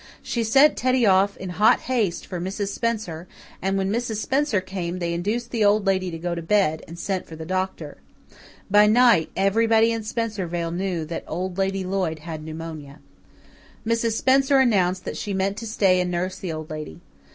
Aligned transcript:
She 0.23 0.43
sent 0.43 0.75
Teddy 0.77 1.05
off 1.05 1.37
in 1.37 1.49
hot 1.61 1.81
haste 1.81 2.25
for 2.25 2.41
Mrs. 2.41 2.69
Spencer 2.69 3.27
and 3.61 3.77
when 3.77 3.91
Mrs. 3.91 4.15
Spencer 4.15 4.59
came 4.59 4.97
they 4.97 5.13
induced 5.13 5.51
the 5.51 5.63
Old 5.63 5.85
Lady 5.85 6.09
to 6.09 6.17
go 6.17 6.33
to 6.33 6.41
bed, 6.41 6.83
and 6.87 6.97
sent 6.97 7.27
for 7.27 7.35
the 7.35 7.45
doctor. 7.45 7.97
By 8.71 8.87
night 8.87 9.29
everybody 9.37 9.91
in 9.91 10.01
Spencervale 10.01 10.71
knew 10.71 11.05
that 11.05 11.23
Old 11.27 11.59
Lady 11.59 11.83
Lloyd 11.83 12.17
had 12.17 12.43
pneumonia. 12.43 12.97
Mrs. 13.85 14.13
Spencer 14.17 14.57
announced 14.57 15.05
that 15.05 15.17
she 15.17 15.35
meant 15.35 15.55
to 15.57 15.67
stay 15.67 15.99
and 16.01 16.09
nurse 16.09 16.39
the 16.39 16.51
Old 16.51 16.71
Lady. 16.71 16.99